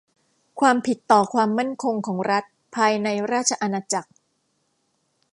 [0.59, 2.43] ความผิดต่อความมั่นคงของรัฐ
[2.75, 4.09] ภายในราชอาณาจักร